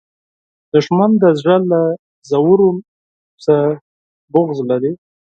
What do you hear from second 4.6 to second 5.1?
لري